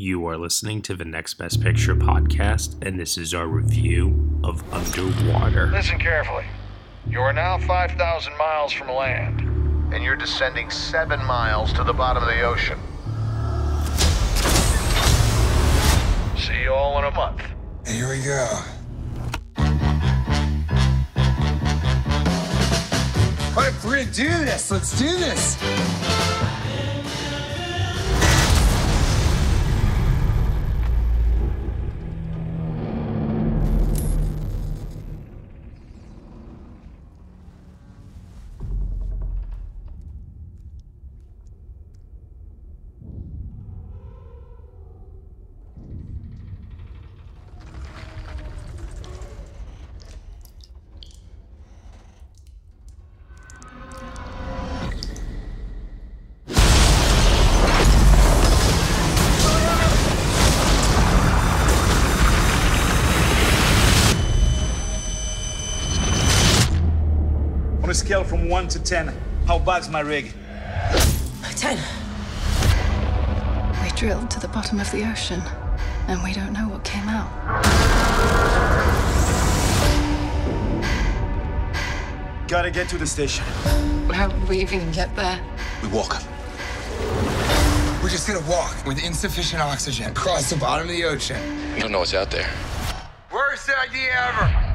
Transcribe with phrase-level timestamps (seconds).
[0.00, 4.62] You are listening to the Next Best Picture podcast, and this is our review of
[4.72, 5.66] Underwater.
[5.72, 6.44] Listen carefully.
[7.10, 9.40] You are now 5,000 miles from land,
[9.92, 12.78] and you're descending seven miles to the bottom of the ocean.
[16.36, 17.42] See you all in a month.
[17.84, 18.46] Here we go.
[23.48, 26.27] All right, if we're gonna do this, let's do this.
[68.28, 69.14] From 1 to 10,
[69.46, 70.32] how bad's my rig?
[71.56, 71.78] Ten.
[73.82, 75.42] We drilled to the bottom of the ocean,
[76.08, 77.28] and we don't know what came out.
[82.46, 83.44] Gotta get to the station.
[84.12, 85.40] How did we even get there?
[85.82, 86.22] We walk.
[88.02, 91.40] We're just gonna walk with insufficient oxygen across the bottom of the ocean.
[91.74, 92.48] You don't know what's out there.
[93.32, 94.67] Worst idea ever.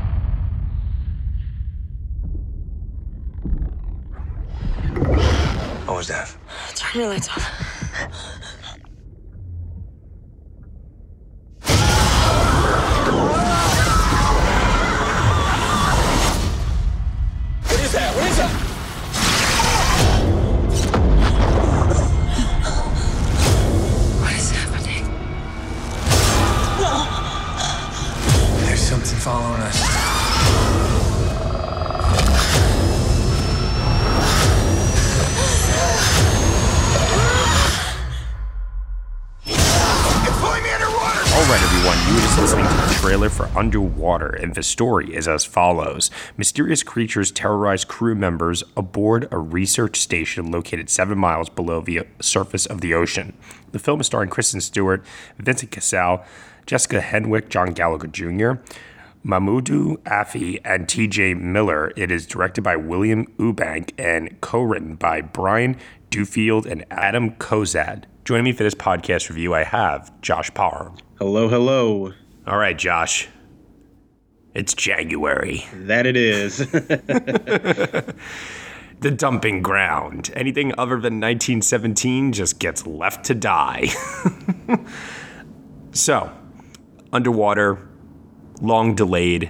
[5.86, 6.34] What was that?
[6.76, 7.44] Turn your lights on.
[43.04, 49.28] Trailer for Underwater, and the story is as follows Mysterious creatures terrorize crew members aboard
[49.30, 53.34] a research station located seven miles below the surface of the ocean.
[53.74, 55.04] The film is starring Kristen Stewart,
[55.38, 56.24] Vincent Cassel,
[56.66, 58.62] Jessica Henwick, John Gallagher Jr.,
[59.26, 61.92] Mamoudou Athie, and TJ Miller.
[61.98, 65.76] It is directed by William Eubank and co written by Brian
[66.10, 68.06] Duffield and Adam Cozad.
[68.24, 70.96] Joining me for this podcast review, I have Josh Parham.
[71.20, 72.14] Hello, hello.
[72.46, 73.30] All right, Josh.
[74.54, 76.58] It's January, That it is.
[79.00, 80.30] the dumping ground.
[80.36, 83.88] Anything other than 1917 just gets left to die.
[85.92, 86.32] so,
[87.12, 87.80] underwater,
[88.62, 89.50] long delayed,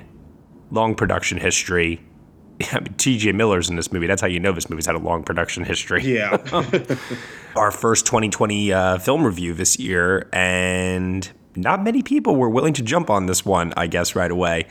[0.72, 2.00] long production history.
[2.72, 4.08] I mean, TJ Miller's in this movie.
[4.08, 6.04] That's how you know this movie's had a long production history.
[6.04, 6.38] yeah.
[7.58, 12.82] Our first 2020 uh, film review this year, and not many people were willing to
[12.82, 14.68] jump on this one, I guess, right away.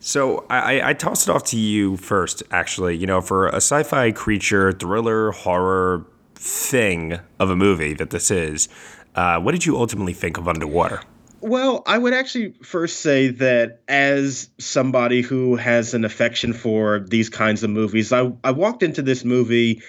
[0.00, 2.96] So I, I- tossed it off to you first, actually.
[2.96, 6.04] You know, for a sci fi creature, thriller, horror
[6.34, 8.68] thing of a movie that this is,
[9.14, 11.00] uh, what did you ultimately think of Underwater?
[11.40, 17.28] Well, I would actually first say that as somebody who has an affection for these
[17.28, 19.82] kinds of movies, I, I walked into this movie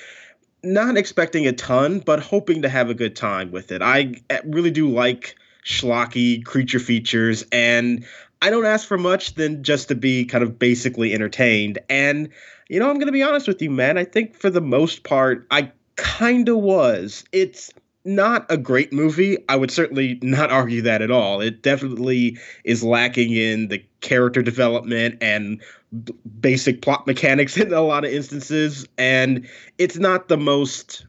[0.63, 3.81] not expecting a ton, but hoping to have a good time with it.
[3.81, 5.35] I really do like
[5.65, 8.05] schlocky creature features, and
[8.41, 11.79] I don't ask for much than just to be kind of basically entertained.
[11.89, 12.29] And,
[12.69, 13.97] you know, I'm going to be honest with you, man.
[13.97, 17.23] I think for the most part, I kind of was.
[17.31, 17.71] It's
[18.03, 19.37] not a great movie.
[19.49, 21.41] I would certainly not argue that at all.
[21.41, 25.59] It definitely is lacking in the character development and
[26.03, 29.47] b- basic plot mechanics in a lot of instances and
[29.79, 31.07] it's not the most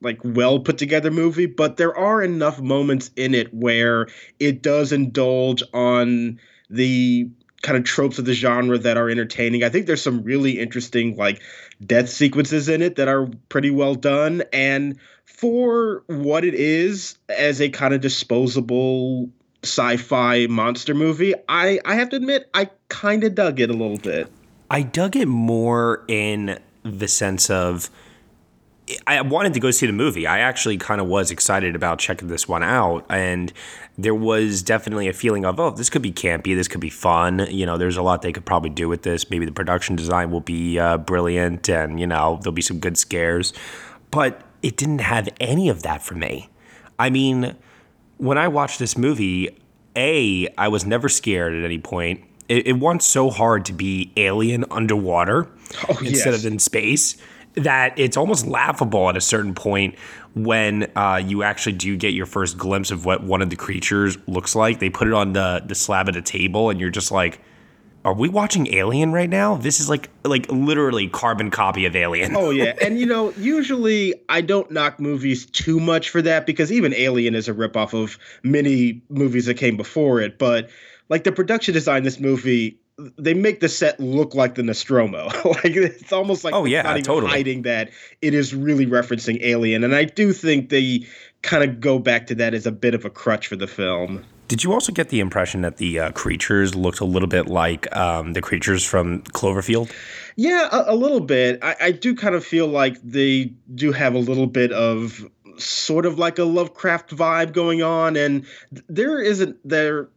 [0.00, 4.08] like well put together movie, but there are enough moments in it where
[4.38, 6.38] it does indulge on
[6.68, 7.28] the
[7.62, 9.64] kind of tropes of the genre that are entertaining.
[9.64, 11.42] I think there's some really interesting like
[11.84, 17.60] death sequences in it that are pretty well done and for what it is as
[17.60, 19.28] a kind of disposable
[19.62, 23.98] sci-fi monster movie, I I have to admit I kind of dug it a little
[23.98, 24.30] bit.
[24.70, 27.90] I dug it more in the sense of
[29.06, 30.26] I wanted to go see the movie.
[30.26, 33.52] I actually kind of was excited about checking this one out, and
[33.98, 37.46] there was definitely a feeling of, oh, this could be campy, this could be fun.
[37.50, 39.28] You know, there's a lot they could probably do with this.
[39.28, 42.96] Maybe the production design will be uh, brilliant, and you know, there'll be some good
[42.96, 43.52] scares.
[44.12, 46.48] But it didn't have any of that for me.
[46.98, 47.56] I mean,
[48.18, 49.58] when I watched this movie,
[49.96, 52.22] A, I was never scared at any point.
[52.48, 55.48] It, it wants so hard to be alien underwater
[55.88, 56.44] Oh, instead yes.
[56.44, 57.16] of in space
[57.56, 59.96] that it's almost laughable at a certain point
[60.34, 64.18] when uh, you actually do get your first glimpse of what one of the creatures
[64.26, 64.78] looks like.
[64.78, 67.40] They put it on the, the slab at a table, and you're just like,
[68.04, 69.56] are we watching Alien right now?
[69.56, 72.36] This is like like literally carbon copy of Alien.
[72.36, 76.70] Oh yeah, and you know, usually I don't knock movies too much for that because
[76.70, 80.38] even Alien is a ripoff of many movies that came before it.
[80.38, 80.70] But
[81.08, 82.78] like the production design, this movie,
[83.18, 85.26] they make the set look like the Nostromo.
[85.44, 87.30] like it's almost like Oh, yeah, not even totally.
[87.30, 87.90] hiding that
[88.22, 91.06] it is really referencing Alien, and I do think they
[91.42, 94.24] kind of go back to that as a bit of a crutch for the film.
[94.48, 97.94] Did you also get the impression that the uh, creatures looked a little bit like
[97.96, 99.90] um, the creatures from Cloverfield?
[100.36, 101.58] Yeah, a, a little bit.
[101.62, 105.28] I, I do kind of feel like they do have a little bit of
[105.58, 108.46] sort of like a Lovecraft vibe going on, and
[108.88, 110.08] there isn't there,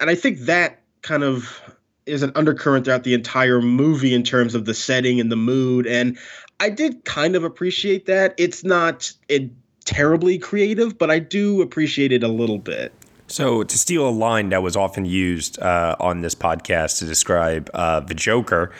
[0.00, 1.60] and I think that kind of
[2.06, 5.86] is an undercurrent throughout the entire movie in terms of the setting and the mood,
[5.86, 6.18] and
[6.60, 8.34] I did kind of appreciate that.
[8.38, 9.50] It's not it
[9.84, 12.92] terribly creative, but I do appreciate it a little bit.
[13.26, 17.70] So, to steal a line that was often used uh, on this podcast to describe
[17.72, 18.72] uh, the Joker,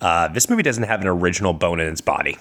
[0.00, 2.36] uh, this movie doesn't have an original bone in its body,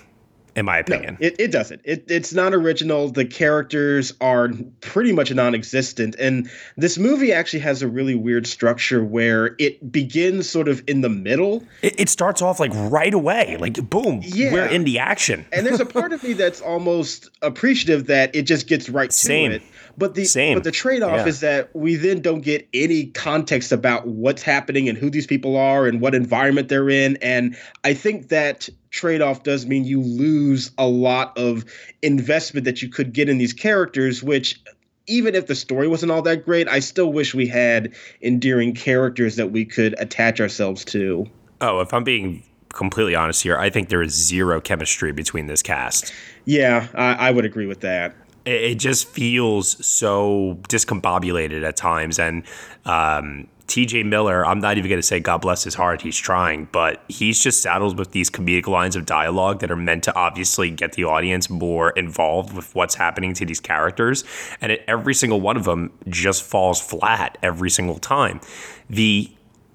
[0.60, 1.18] in my opinion.
[1.20, 1.82] It, it doesn't.
[1.84, 3.10] It, it's not original.
[3.10, 4.50] The characters are
[4.82, 10.50] pretty much non-existent, and this movie actually has a really weird structure where it begins
[10.50, 14.54] sort of in the middle, It, it starts off like right away, like boom, Yeah.
[14.54, 15.46] we're in the action.
[15.52, 19.16] and there's a part of me that's almost appreciative that it just gets right to
[19.16, 19.52] Same.
[19.52, 19.62] it.
[20.00, 20.56] But the Same.
[20.56, 21.28] but the trade-off Yeah.
[21.28, 25.57] is that we then don't get any context about what's happening and who these people
[25.57, 27.18] are and what environment they're in.
[27.22, 31.66] And I think that trade-off does mean you lose a lot of
[32.01, 34.60] investment that you could get in these characters, which
[35.07, 37.92] even if the story wasn't all that great, I still wish we had
[38.22, 41.28] endearing characters that we could attach ourselves to.
[41.62, 45.62] Oh, if I'm being completely honest here, I think there is zero chemistry between this
[45.62, 46.13] cast.
[46.46, 48.16] Yeah, I, I would agree with that.
[48.50, 52.19] It, just feels so discombobulated at times.
[52.19, 52.44] And
[52.86, 56.68] um, TJ Miller, I'm not even going to say God bless his heart, he's trying,
[56.72, 60.72] but he's just saddled with these comedic lines of dialogue that are meant to obviously
[60.72, 64.24] get the audience more involved with what's happening to these characters.
[64.60, 68.42] And every single one of them just falls flat every single time.
[68.90, 69.31] The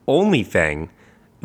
[0.08, 0.90] only thing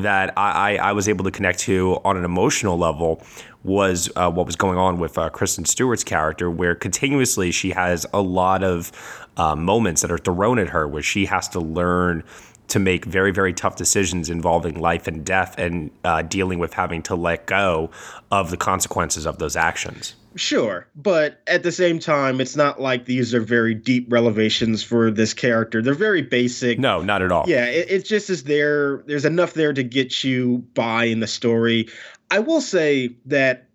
[0.03, 3.21] that I, I was able to connect to on an emotional level
[3.63, 8.05] was uh, what was going on with uh, Kristen Stewart's character, where continuously she has
[8.13, 8.91] a lot of
[9.37, 12.23] uh, moments that are thrown at her where she has to learn
[12.69, 17.01] to make very, very tough decisions involving life and death and uh, dealing with having
[17.01, 17.89] to let go
[18.31, 20.15] of the consequences of those actions.
[20.35, 25.09] Sure, but at the same time, it's not like these are very deep revelations for
[25.09, 25.81] this character.
[25.81, 26.77] They're very basic.
[26.77, 27.45] No, not at all.
[27.47, 29.03] Yeah, it, it just is there.
[29.07, 31.89] There's enough there to get you by in the story.
[32.29, 33.69] I will say that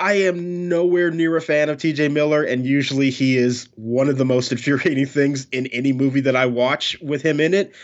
[0.00, 4.16] I am nowhere near a fan of TJ Miller, and usually he is one of
[4.16, 7.74] the most infuriating things in any movie that I watch with him in it.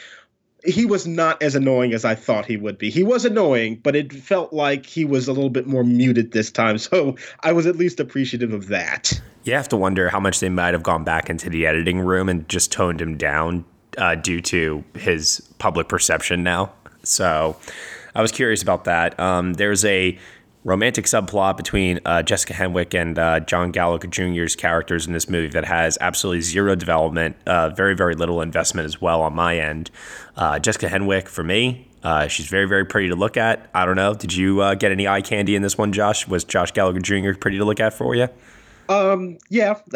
[0.64, 2.90] He was not as annoying as I thought he would be.
[2.90, 6.50] He was annoying, but it felt like he was a little bit more muted this
[6.50, 6.78] time.
[6.84, 9.20] So I was at least appreciative of that.
[9.44, 12.28] You have to wonder how much they might have gone back into the editing room
[12.28, 13.64] and just toned him down
[13.98, 16.72] uh, due to his public perception now.
[17.02, 17.56] So
[18.14, 19.18] I was curious about that.
[19.18, 20.18] Um, there's a
[20.64, 25.48] romantic subplot between uh, Jessica Henwick and uh, John Gallagher Jr.'s characters in this movie
[25.48, 29.90] that has absolutely zero development, uh, very, very little investment as well on my end.
[30.36, 33.68] Uh, Jessica Henwick, for me, uh, she's very, very pretty to look at.
[33.74, 34.14] I don't know.
[34.14, 36.26] Did you uh, get any eye candy in this one, Josh?
[36.26, 37.34] Was Josh Gallagher Jr.
[37.34, 38.28] pretty to look at for you?
[38.88, 39.80] Um, yeah,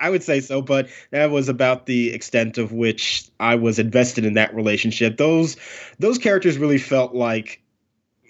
[0.00, 4.24] I would say so, but that was about the extent of which I was invested
[4.24, 5.16] in that relationship.
[5.16, 5.56] Those
[5.98, 7.60] those characters really felt like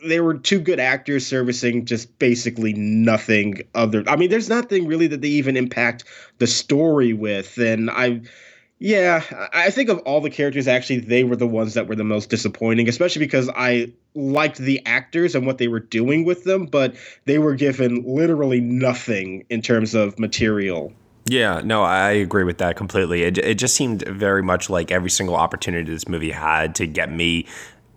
[0.09, 4.05] they were two good actors servicing just basically nothing other.
[4.07, 6.05] I mean, there's nothing really that they even impact
[6.39, 8.23] the story with, and I.
[8.79, 9.23] Yeah,
[9.55, 12.29] I think of all the characters, actually, they were the ones that were the most
[12.29, 16.95] disappointing, especially because I liked the actors and what they were doing with them, but
[17.25, 20.93] they were given literally nothing in terms of material.
[21.29, 23.25] Yeah, no, I agree with that completely.
[23.25, 27.11] It, it just seemed very much like every single opportunity this movie had to get
[27.11, 27.47] me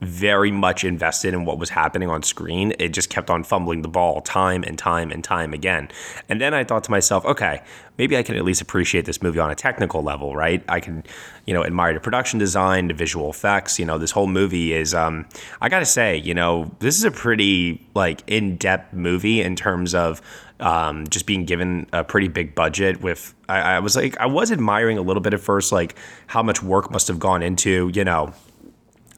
[0.02, 2.74] very much invested in what was happening on screen.
[2.80, 5.90] It just kept on fumbling the ball time and time and time again.
[6.30, 7.62] And then I thought to myself, okay,
[7.98, 10.64] maybe I can at least appreciate this movie on a technical level, right?
[10.70, 11.04] I can,
[11.46, 13.78] you know, admire the production design, the visual effects.
[13.78, 15.26] You know, this whole movie is, um,
[15.62, 19.94] I gotta say, you know, this is a pretty like in depth movie in terms
[19.94, 20.22] of
[20.62, 24.52] um, just being given a pretty big budget with I, I, was like i was
[24.52, 25.96] admiring a little bit at first like
[26.28, 28.34] how much work must have gone into you know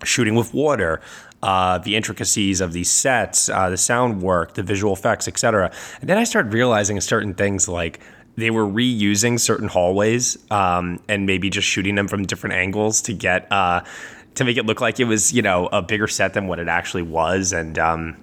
[0.04, 1.02] shooting with water,
[1.44, 5.72] uh, the intricacies of these sets, uh, the sound work, the visual effects, etc.
[6.00, 8.00] And then I started realizing certain things like
[8.36, 13.14] they were reusing certain hallways um, and maybe just shooting them from different angles to
[13.14, 13.84] get uh,
[14.36, 16.68] to make it look like it was you know a bigger set than what it
[16.68, 17.78] actually was and.
[17.78, 18.18] Um,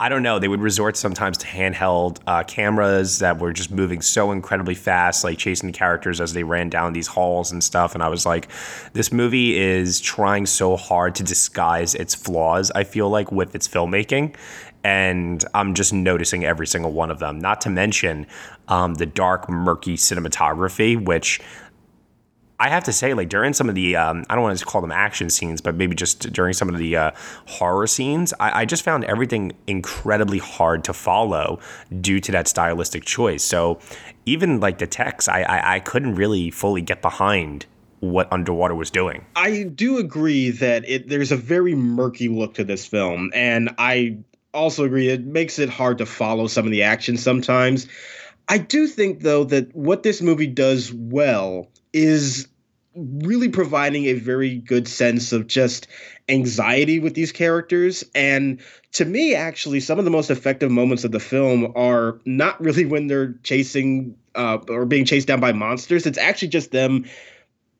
[0.00, 0.38] I don't know.
[0.38, 5.24] They would resort sometimes to handheld uh, cameras that were just moving so incredibly fast,
[5.24, 7.94] like chasing the characters as they ran down these halls and stuff.
[7.94, 8.48] And I was like,
[8.92, 13.66] this movie is trying so hard to disguise its flaws, I feel like, with its
[13.66, 14.36] filmmaking.
[14.84, 17.40] And I'm just noticing every single one of them.
[17.40, 18.28] Not to mention
[18.68, 21.40] um, the dark, murky cinematography, which
[22.60, 24.80] I have to say, like during some of the, um, I don't want to call
[24.80, 27.10] them action scenes, but maybe just during some of the uh,
[27.46, 31.60] horror scenes, I, I, just found everything incredibly hard to follow
[32.00, 33.44] due to that stylistic choice.
[33.44, 33.78] So
[34.26, 37.66] even like the text, I, I, I couldn't really fully get behind
[38.00, 39.24] what Underwater was doing.
[39.36, 44.18] I do agree that it there's a very murky look to this film, and I
[44.54, 47.86] also agree it makes it hard to follow some of the action sometimes.
[48.48, 52.48] I do think though that what this movie does well is
[52.94, 55.86] really providing a very good sense of just
[56.28, 58.04] anxiety with these characters.
[58.14, 58.60] And
[58.92, 62.84] to me, actually, some of the most effective moments of the film are not really
[62.86, 66.06] when they're chasing uh, or being chased down by monsters.
[66.06, 67.04] It's actually just them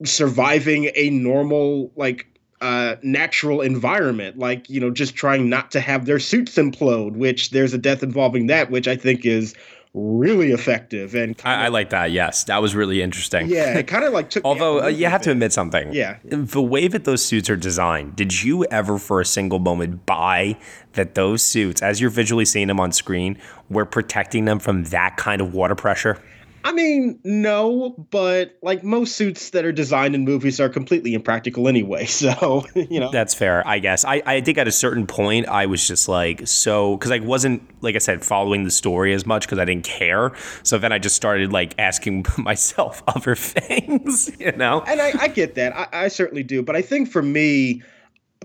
[0.04, 2.26] surviving a normal, like,
[2.60, 7.50] uh, natural environment, like, you know, just trying not to have their suits implode, which
[7.50, 9.54] there's a death involving that, which I think is
[9.98, 12.44] really effective and I, I, like that yes.
[12.44, 13.48] That was really interesting.
[13.48, 15.92] Yeah it kind of like took although uh, you have to admit something.
[15.92, 16.18] Yeah.
[16.24, 20.56] The way that those suits are designed did you ever for a single moment buy
[20.92, 23.38] that those suits as you're visually seeing them on screen
[23.68, 26.22] were protecting them from that kind of water pressure
[26.68, 31.66] I mean, no, but like most suits that are designed in movies are completely impractical
[31.66, 32.06] anyway.
[32.18, 33.10] So, you know.
[33.12, 34.04] That's fair, I guess.
[34.04, 37.62] I, I think at a certain point, I was just like, so, because I wasn't,
[37.80, 40.32] like I said, following the story as much because I didn't care.
[40.64, 44.82] So then I just started like asking myself other things, you know?
[44.86, 45.74] And I, I get that.
[45.76, 46.62] I, I certainly do.
[46.62, 47.82] But I think for me,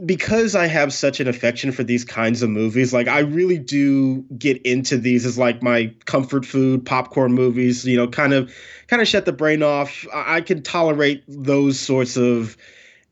[0.06, 4.22] because I have such an affection for these kinds of movies, like I really do
[4.38, 8.54] get into these as like my comfort food, popcorn movies, you know, kind of
[8.88, 10.06] kind of shut the brain off.
[10.14, 12.58] I can tolerate those sorts of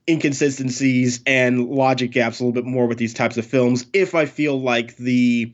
[0.10, 4.26] inconsistencies and logic gaps a little bit more with these types of films if I
[4.26, 5.54] feel like the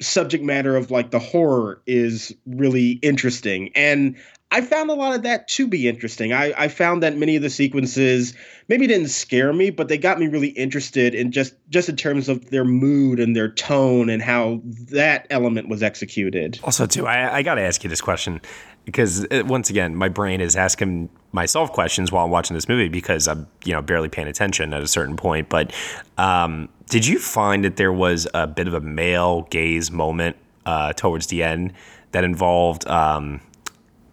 [0.00, 3.70] subject matter of like the horror is really interesting.
[3.74, 4.16] And
[4.52, 6.32] I found a lot of that to be interesting.
[6.32, 8.34] I, I found that many of the sequences
[8.68, 12.28] maybe didn't scare me, but they got me really interested in just just in terms
[12.28, 16.58] of their mood and their tone and how that element was executed.
[16.64, 18.40] Also, too, I, I got to ask you this question
[18.84, 22.68] because it, uh, once again, my brain is asking myself questions while I'm watching this
[22.68, 25.48] movie because I'm you know barely paying attention at a certain point.
[25.48, 25.72] But
[26.18, 30.92] um, did you find that there was a bit of a male gaze moment uh,
[30.94, 31.72] towards the end
[32.10, 32.84] that involved?
[32.88, 33.40] Um,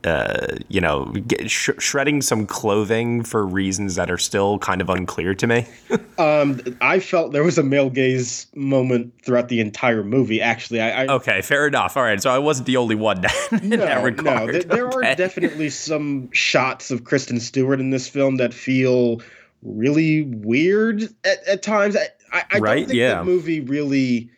[0.07, 1.13] uh, you know,
[1.45, 5.65] sh- shredding some clothing for reasons that are still kind of unclear to me.
[6.17, 10.41] um, I felt there was a male gaze moment throughout the entire movie.
[10.41, 11.97] Actually, I, I okay, fair enough.
[11.97, 13.17] All right, so I wasn't the only one
[13.51, 14.45] in no, that regard.
[14.45, 15.11] No, th- there okay.
[15.11, 19.21] are definitely some shots of Kristen Stewart in this film that feel
[19.61, 21.97] really weird at, at times.
[21.97, 22.75] I, I, I right?
[22.79, 23.19] don't think yeah.
[23.19, 24.29] the movie really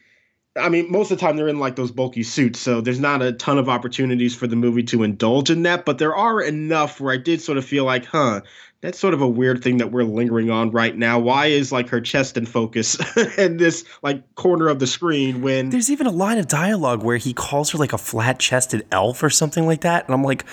[0.56, 3.22] I mean, most of the time they're in like those bulky suits, so there's not
[3.22, 7.00] a ton of opportunities for the movie to indulge in that, but there are enough
[7.00, 8.42] where I did sort of feel like, huh,
[8.82, 11.20] that's sort of a weird thing that we're lingering on right now.
[11.20, 12.98] Why is like her chest in focus
[13.38, 17.18] in this like corner of the screen when there's even a line of dialogue where
[17.18, 20.46] he calls her like a flat chested elf or something like that, and I'm like,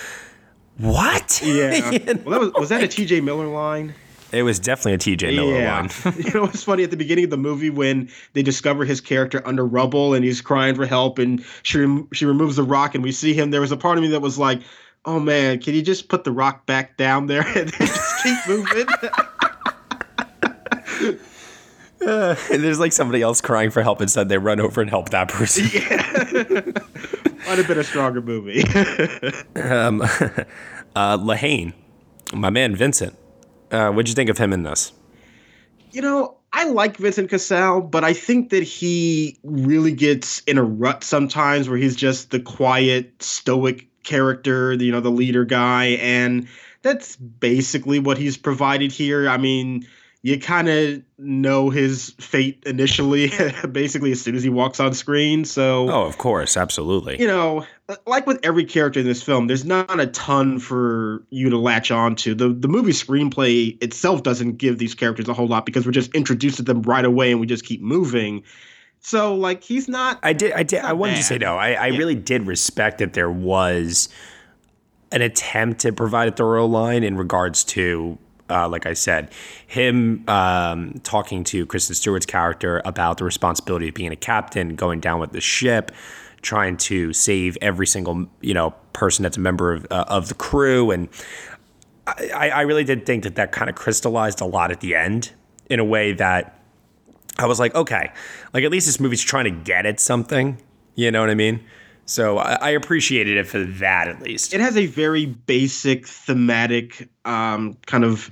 [0.77, 1.41] what?
[1.43, 1.89] Yeah.
[1.91, 2.21] you know?
[2.25, 3.21] Well, that was was that a T.J.
[3.21, 3.95] Miller line?
[4.31, 5.81] It was definitely a TJ Miller yeah.
[5.81, 6.15] one.
[6.17, 9.41] you know, it's funny at the beginning of the movie when they discover his character
[9.45, 13.03] under rubble and he's crying for help and she rem- she removes the rock and
[13.03, 13.51] we see him.
[13.51, 14.61] There was a part of me that was like,
[15.05, 18.85] "Oh man, can you just put the rock back down there and just keep moving?"
[22.05, 24.27] uh, there's like somebody else crying for help instead.
[24.27, 25.67] They run over and help that person.
[25.71, 26.61] Yeah.
[27.47, 28.63] Might have been a stronger movie.
[29.55, 31.73] um, uh, Lehane,
[32.33, 33.17] my man Vincent
[33.71, 34.91] uh, what'd you think of him in this?
[35.91, 40.63] You know, I like Vincent Cassel, but I think that he really gets in a
[40.63, 45.85] rut sometimes where he's just the quiet, stoic character, you know, the leader guy.
[46.01, 46.47] And
[46.81, 49.29] that's basically what he's provided here.
[49.29, 49.85] I mean,
[50.21, 53.31] you kind of know his fate initially,
[53.71, 55.45] basically as soon as he walks on screen.
[55.45, 57.19] So, oh, of course, absolutely.
[57.19, 57.65] You know,
[58.05, 61.89] like with every character in this film, there's not a ton for you to latch
[61.89, 62.35] on to.
[62.35, 66.13] The the movie screenplay itself doesn't give these characters a whole lot because we're just
[66.13, 68.43] introduced to them right away and we just keep moving.
[68.99, 70.19] So, like, he's not.
[70.23, 70.51] I did.
[70.53, 70.81] I did.
[70.81, 71.17] I wanted bad.
[71.17, 71.55] to say no.
[71.55, 71.97] I, I yeah.
[71.97, 74.09] really did respect that there was
[75.11, 78.17] an attempt to provide a thorough line in regards to
[78.49, 79.31] uh, like I said,
[79.65, 84.99] him um, talking to Kristen Stewart's character about the responsibility of being a captain, going
[84.99, 85.91] down with the ship,
[86.41, 90.35] trying to save every single you know person that's a member of uh, of the
[90.35, 91.09] crew, and
[92.07, 95.31] I, I really did think that that kind of crystallized a lot at the end
[95.69, 96.59] in a way that
[97.37, 98.11] I was like, okay,
[98.53, 100.61] like at least this movie's trying to get at something.
[100.95, 101.63] You know what I mean?
[102.05, 104.53] So I, I, appreciated it for that at least.
[104.53, 108.31] It has a very basic thematic um, kind of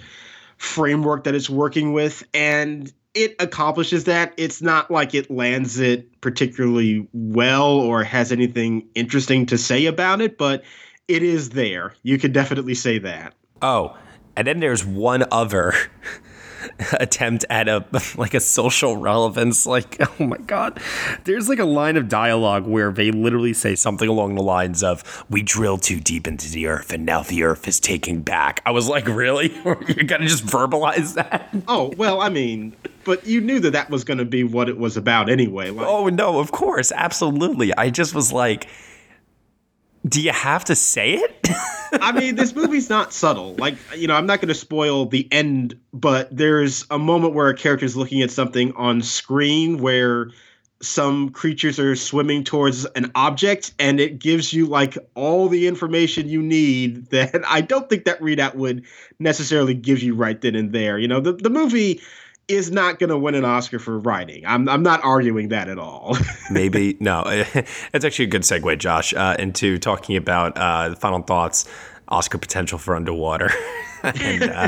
[0.58, 4.34] framework that it's working with, and it accomplishes that.
[4.38, 10.22] It's not like it lands it particularly well or has anything interesting to say about
[10.22, 10.64] it, but
[11.08, 11.96] it is there.
[12.04, 13.34] You could definitely say that.
[13.62, 13.98] Oh,
[14.36, 15.74] and then there's one other
[16.94, 17.86] attempt at a
[18.18, 20.80] like a social relevance like oh my god.
[21.24, 25.26] There's like a line of dialogue where they literally say something along the lines of
[25.30, 28.62] we drilled too deep into the earth and now the earth is taking back.
[28.66, 29.54] I was like really?
[29.64, 31.50] You're gonna just verbalize that?
[31.68, 34.98] Oh well i mean but you knew that that was to be what it was
[34.98, 36.92] about anyway like, oh no of course.
[36.92, 37.74] Absolutely.
[37.76, 38.68] I just was like
[40.08, 41.48] do you have to say it?
[41.94, 43.56] I mean, this movie's not subtle.
[43.56, 47.48] Like, you know, I'm not going to spoil the end, but there's a moment where
[47.48, 50.30] a character is looking at something on screen where
[50.82, 56.28] some creatures are swimming towards an object and it gives you like all the information
[56.28, 58.84] you need that I don't think that readout would
[59.20, 61.00] necessarily give you right then and there.
[61.00, 62.02] You know, the, the movie
[62.48, 64.46] is not going to win an Oscar for writing.
[64.46, 66.18] I'm I'm not arguing that at all.
[66.52, 67.24] Maybe no.
[67.94, 71.66] It's actually a good segue, Josh, uh, into talking about uh, the final thoughts,
[72.08, 73.50] Oscar potential for Underwater,
[74.04, 74.68] and uh,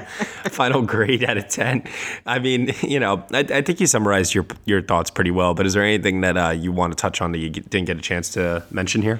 [0.49, 1.83] final grade out of ten.
[2.25, 5.53] I mean, you know, I, I, think you summarized your your thoughts pretty well.
[5.53, 7.97] But is there anything that uh, you want to touch on that you didn't get
[7.97, 9.19] a chance to mention here?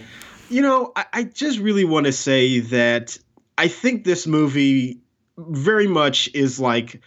[0.50, 3.18] You know, I, I just really want to say that
[3.58, 5.00] I think this movie
[5.38, 7.02] very much is like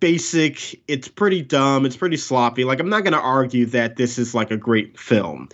[0.00, 0.80] basic.
[0.88, 1.86] It's pretty dumb.
[1.86, 2.64] It's pretty sloppy.
[2.64, 5.48] Like, I'm not going to argue that this is like a great film.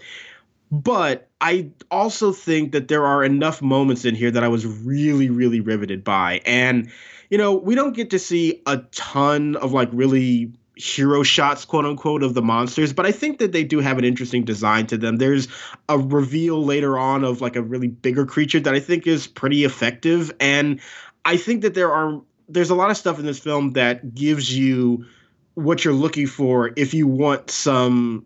[0.70, 5.30] But I also think that there are enough moments in here that I was really,
[5.30, 6.40] really riveted by.
[6.46, 6.90] And,
[7.30, 11.84] you know, we don't get to see a ton of like really hero shots, quote
[11.84, 14.96] unquote, of the monsters, but I think that they do have an interesting design to
[14.96, 15.16] them.
[15.16, 15.46] There's
[15.88, 19.64] a reveal later on of like a really bigger creature that I think is pretty
[19.64, 20.32] effective.
[20.40, 20.80] And
[21.24, 24.56] I think that there are there's a lot of stuff in this film that gives
[24.56, 25.06] you
[25.54, 28.24] what you're looking for if you want some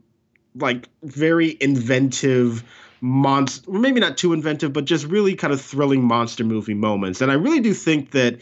[0.54, 2.64] like very inventive
[3.00, 7.20] monster maybe not too inventive but just really kind of thrilling monster movie moments.
[7.20, 8.38] And i really do think that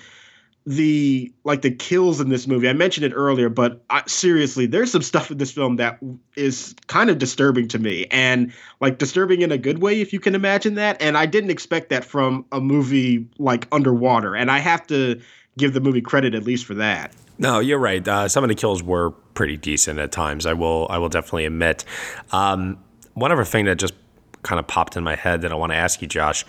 [0.68, 4.90] the like the kills in this movie i mentioned it earlier but I, seriously there's
[4.90, 6.00] some stuff in this film that
[6.34, 8.06] is kind of disturbing to me.
[8.10, 11.00] And like disturbing in a good way if you can imagine that.
[11.02, 14.34] And i didn't expect that from a movie like underwater.
[14.34, 15.20] And i have to
[15.58, 17.12] give the movie credit at least for that.
[17.38, 18.06] No, you're right.
[18.06, 20.46] Uh, some of the kills were pretty decent at times.
[20.46, 21.84] I will I will definitely admit.
[22.32, 22.78] Um,
[23.14, 23.94] one other thing that just
[24.42, 26.44] kind of popped in my head that I want to ask you, Josh.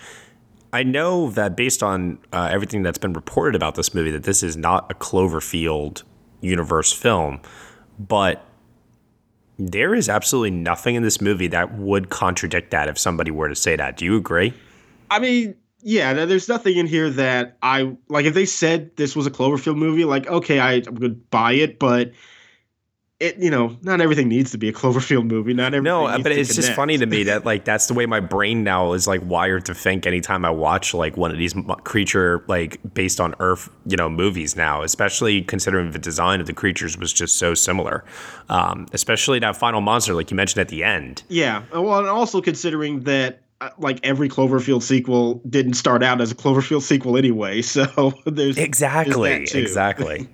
[0.74, 4.44] I know that based on uh, everything that's been reported about this movie, that this
[4.44, 6.04] is not a Cloverfield
[6.42, 7.40] universe film,
[7.98, 8.46] but
[9.58, 13.56] there is absolutely nothing in this movie that would contradict that if somebody were to
[13.56, 13.98] say that.
[13.98, 14.54] Do you agree?
[15.10, 18.26] I mean, yeah, there's nothing in here that I like.
[18.26, 21.78] If they said this was a Cloverfield movie, like okay, I, I would buy it,
[21.80, 22.14] but
[23.20, 25.54] it you know not everything needs to be a Cloverfield movie.
[25.54, 25.84] Not everything.
[25.84, 28.94] No, but it's just funny to me that like that's the way my brain now
[28.94, 30.08] is like wired to think.
[30.08, 34.56] Anytime I watch like one of these creature like based on Earth you know movies
[34.56, 38.04] now, especially considering the design of the creatures was just so similar.
[38.50, 41.24] Um, especially that final monster, like you mentioned at the end.
[41.28, 43.42] Yeah, well, and also considering that
[43.78, 47.62] like every Cloverfield sequel didn't start out as a Cloverfield sequel anyway.
[47.68, 50.28] So there's exactly, there's exactly.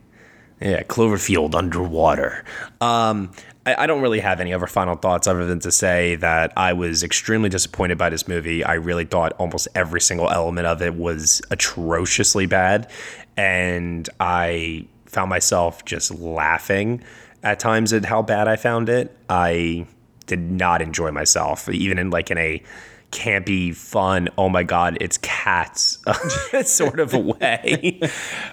[0.61, 2.45] yeah, Cloverfield underwater.
[2.79, 3.31] Um,
[3.65, 6.73] I, I, don't really have any other final thoughts other than to say that I
[6.73, 8.63] was extremely disappointed by this movie.
[8.63, 12.89] I really thought almost every single element of it was atrociously bad,
[13.35, 17.03] and I found myself just laughing
[17.41, 19.15] at times at how bad I found it.
[19.29, 19.85] I
[20.27, 22.63] did not enjoy myself, even in like in a
[23.13, 25.99] campy, fun, oh my god, it's cats
[26.65, 27.99] sort of a way.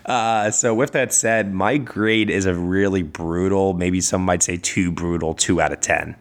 [0.07, 4.57] Uh, so, with that said, my grade is a really brutal, maybe some might say
[4.57, 6.17] too brutal, two out of 10.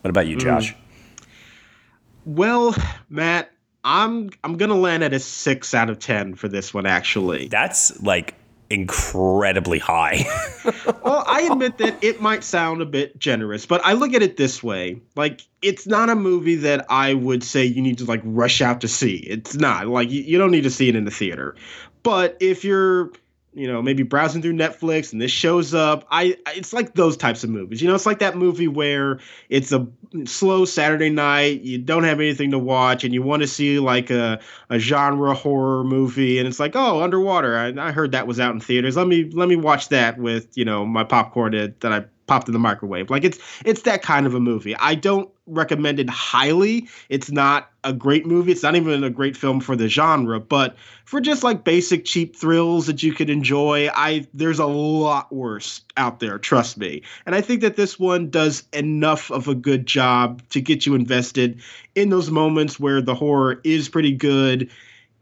[0.00, 0.72] What about you, Josh?
[0.72, 0.76] Mm.
[2.24, 2.74] Well,
[3.10, 3.50] Matt,
[3.84, 6.86] I'm I'm gonna land at a six out of ten for this one.
[6.86, 8.34] Actually, that's like
[8.70, 10.26] incredibly high.
[11.04, 14.36] well, I admit that it might sound a bit generous, but I look at it
[14.36, 18.20] this way: like it's not a movie that I would say you need to like
[18.24, 19.16] rush out to see.
[19.16, 21.54] It's not like you, you don't need to see it in the theater.
[22.02, 23.12] But if you're
[23.54, 26.06] you know, maybe browsing through Netflix and this shows up.
[26.10, 27.80] I it's like those types of movies.
[27.80, 29.86] You know, it's like that movie where it's a
[30.24, 34.10] slow Saturday night, you don't have anything to watch and you want to see like
[34.10, 34.40] a,
[34.70, 37.56] a genre horror movie and it's like, "Oh, Underwater.
[37.56, 38.96] I, I heard that was out in theaters.
[38.96, 42.48] Let me let me watch that with, you know, my popcorn that, that I popped
[42.48, 43.10] in the microwave.
[43.10, 44.74] Like it's it's that kind of a movie.
[44.76, 46.88] I don't recommend it highly.
[47.08, 48.52] It's not a great movie.
[48.52, 52.34] It's not even a great film for the genre, but for just like basic cheap
[52.34, 57.02] thrills that you could enjoy, I there's a lot worse out there, trust me.
[57.26, 60.94] And I think that this one does enough of a good job to get you
[60.94, 61.60] invested
[61.94, 64.70] in those moments where the horror is pretty good.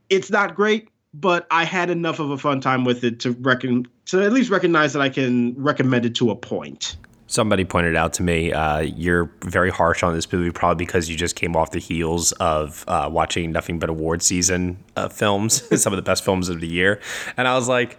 [0.08, 3.86] It's not great, but I had enough of a fun time with it to reckon
[4.06, 6.96] to at least recognize that I can recommend it to a point.
[7.26, 11.16] Somebody pointed out to me, uh, you're very harsh on this movie, probably because you
[11.16, 15.92] just came off the heels of uh, watching nothing but award season uh, films, some
[15.92, 17.00] of the best films of the year,
[17.36, 17.98] and I was like,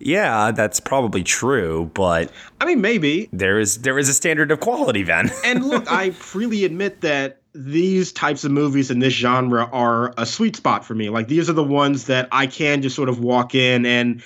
[0.00, 4.60] yeah, that's probably true, but I mean, maybe there is there is a standard of
[4.60, 5.30] quality then.
[5.44, 10.24] and look, I freely admit that these types of movies in this genre are a
[10.24, 11.10] sweet spot for me.
[11.10, 14.22] Like these are the ones that I can just sort of walk in and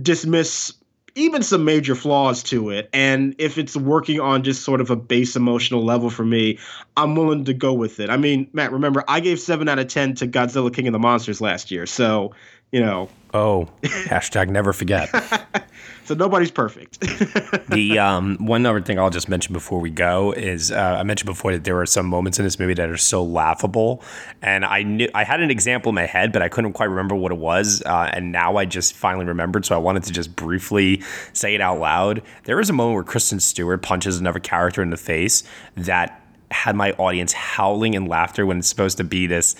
[0.00, 0.72] dismiss
[1.14, 2.88] even some major flaws to it.
[2.92, 6.58] And if it's working on just sort of a base emotional level for me,
[6.96, 8.08] I'm willing to go with it.
[8.08, 10.98] I mean, Matt, remember I gave seven out of ten to Godzilla King of the
[10.98, 11.86] Monsters last year.
[11.86, 12.34] So,
[12.72, 13.08] you know.
[13.34, 15.10] Oh, hashtag never forget.
[16.08, 17.00] So nobody's perfect.
[17.68, 21.26] the um, one other thing I'll just mention before we go is uh, I mentioned
[21.26, 24.02] before that there are some moments in this movie that are so laughable,
[24.40, 27.14] and I knew I had an example in my head, but I couldn't quite remember
[27.14, 29.66] what it was, uh, and now I just finally remembered.
[29.66, 31.02] So I wanted to just briefly
[31.34, 32.22] say it out loud.
[32.44, 35.44] There is a moment where Kristen Stewart punches another character in the face
[35.76, 39.54] that had my audience howling in laughter when it's supposed to be this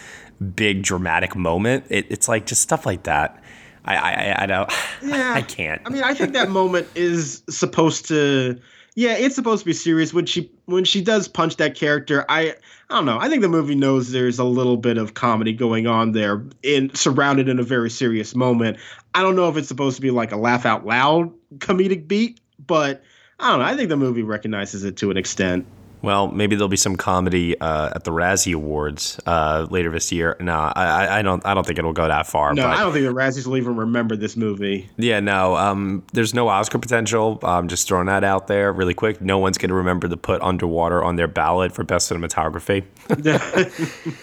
[0.54, 1.84] big dramatic moment.
[1.88, 3.42] It, it's like just stuff like that
[3.88, 4.70] I, I, I don't.
[5.02, 5.80] Yeah, I can't.
[5.86, 8.58] I mean, I think that moment is supposed to.
[8.94, 12.24] Yeah, it's supposed to be serious when she when she does punch that character.
[12.28, 12.54] I
[12.90, 13.18] I don't know.
[13.18, 16.94] I think the movie knows there's a little bit of comedy going on there, in
[16.94, 18.78] surrounded in a very serious moment.
[19.14, 22.40] I don't know if it's supposed to be like a laugh out loud comedic beat,
[22.66, 23.02] but
[23.38, 23.64] I don't know.
[23.64, 25.64] I think the movie recognizes it to an extent.
[26.02, 30.36] Well, maybe there'll be some comedy uh, at the Razzie Awards uh, later this year.
[30.40, 31.44] No, I, I, don't.
[31.44, 32.54] I don't think it'll go that far.
[32.54, 34.88] No, I don't think the Razzies will even remember this movie.
[34.96, 35.56] Yeah, no.
[35.56, 37.38] Um, there's no Oscar potential.
[37.42, 39.20] I'm just throwing that out there really quick.
[39.20, 42.84] No one's going to remember to put Underwater on their ballot for best cinematography.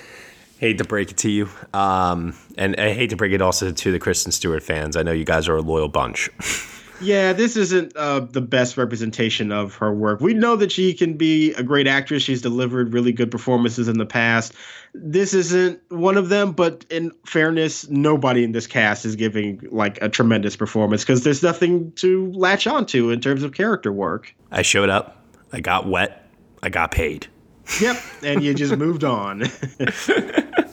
[0.60, 3.92] hate to break it to you, um, and I hate to break it also to
[3.92, 4.96] the Kristen Stewart fans.
[4.96, 6.30] I know you guys are a loyal bunch.
[7.06, 10.22] Yeah, this isn't uh, the best representation of her work.
[10.22, 12.24] We know that she can be a great actress.
[12.24, 14.54] She's delivered really good performances in the past.
[14.96, 20.02] This isn't one of them, but in fairness, nobody in this cast is giving like
[20.02, 24.34] a tremendous performance because there's nothing to latch onto in terms of character work.
[24.52, 25.22] I showed up,
[25.54, 26.28] I got wet,
[26.63, 27.28] I got paid.
[27.80, 29.44] Yep, and you just moved on.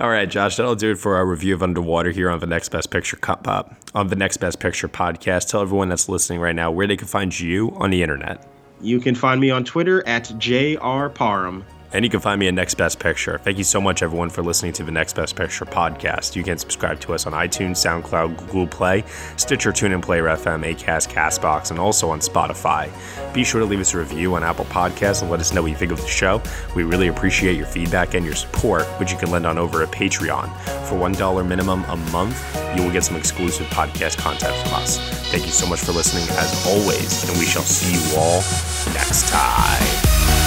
[0.00, 2.70] All right, Josh, that'll do it for our review of Underwater here on the Next
[2.70, 3.62] Best Picture uh,
[3.94, 5.50] on the Next Best Picture podcast.
[5.50, 8.46] Tell everyone that's listening right now where they can find you on the internet.
[8.80, 11.64] You can find me on Twitter at jrparham.
[11.94, 13.38] And you can find me at Next Best Picture.
[13.38, 16.34] Thank you so much, everyone, for listening to the Next Best Picture podcast.
[16.34, 19.04] You can subscribe to us on iTunes, SoundCloud, Google Play,
[19.36, 22.90] Stitcher, TuneIn, Player FM, Acast, Castbox, and also on Spotify.
[23.34, 25.70] Be sure to leave us a review on Apple Podcasts and let us know what
[25.70, 26.40] you think of the show.
[26.74, 29.90] We really appreciate your feedback and your support, which you can lend on over at
[29.90, 30.48] Patreon.
[30.88, 34.98] For $1 minimum a month, you will get some exclusive podcast content from us.
[35.30, 38.40] Thank you so much for listening, as always, and we shall see you all
[38.94, 40.41] next time.